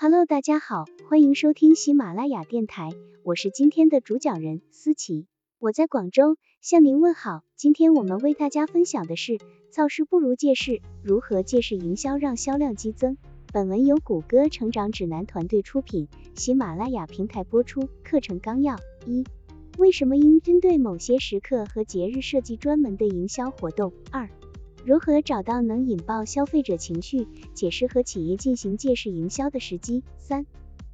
[0.00, 2.90] Hello，大家好，欢迎收听喜马拉雅电台，
[3.24, 5.26] 我是今天的主讲人思琪，
[5.58, 7.42] 我在广州向您问好。
[7.56, 9.38] 今天我们为大家分享的是
[9.70, 13.16] 造势不如借势，如何借势营销让销量激增。
[13.52, 16.06] 本文由谷歌成长指南团队出品，
[16.36, 17.88] 喜马拉雅平台播出。
[18.04, 19.24] 课程纲要：一、
[19.78, 23.92] 为什么应针对某些时刻和节日设计专门的营销活动？
[24.12, 24.30] 二、
[24.84, 30.02] 如何找到能引爆消费者情绪且适合企业进行借势营销的时机？
[30.18, 30.46] 三、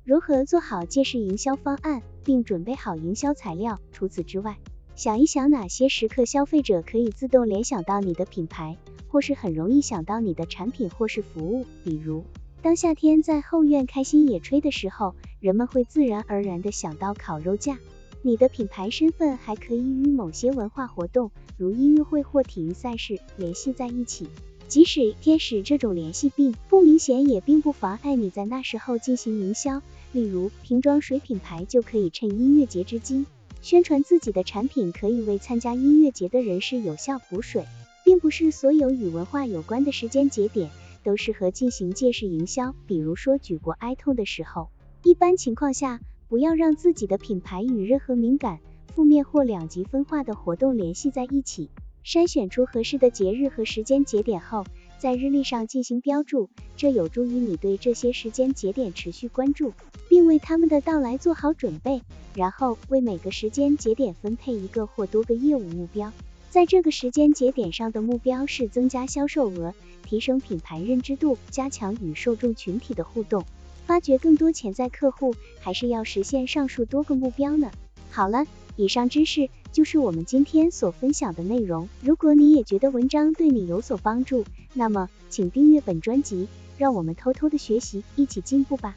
[0.04, 3.78] 如何做好借势营销方案，并准备好营销材料？
[3.92, 4.58] 除此之外，
[4.96, 8.76] 想一想哪些时刻消费者可以自动联想到你的品牌，
[9.08, 12.24] 或是很容易想到你的产品或是服务，比如。
[12.62, 17.78] 当夏天在后院开心野炊的时候，人们会自然而然的想到烤肉架。
[18.26, 24.28] 你的品牌身份还可以与某些文化活动，如音乐会或体育赛事联系在一起。
[24.66, 29.82] 即使天使这种联系并不明显，也并不妨碍你在那时候进行营销。
[30.12, 33.26] 例如，瓶装水品牌就可以趁音乐节之机，
[33.60, 37.66] 宣传自己的产品可以为参加音乐节的人士有效补水。
[38.06, 40.70] 并不是所有与文化有关的时间节点。
[41.02, 44.70] 都适合进行借势营销，比如说举国哀痛的时候。
[45.02, 46.00] 一般情况下，
[46.34, 48.58] 不要让自己的品牌与任何敏感、
[48.92, 51.70] 负面或两极分化的活动联系在一起。
[52.04, 54.66] 筛选出合适的节日和时间节点后，
[54.98, 59.74] 在日历上进行标注，这有助于你对这些时间节点持续关注，
[60.08, 62.02] 并为他们的到来做好准备。
[62.34, 66.12] 然后为每个时间节点分配一个或多个业务目标。
[66.50, 69.72] 在这个时间节点上的目标是增加销售额。
[70.04, 73.44] 提升品牌认知度，加强与受众群体的互动，
[73.86, 77.70] 发掘更多潜在客户，还是要实现上述多个目标呢？
[78.10, 81.88] 好了，以上知识就是我们今天所分享的内容。
[82.00, 88.96] 如果你也觉得文章对你有所帮助，那么请订阅本专辑，让我们偷偷的学习，一起进步吧。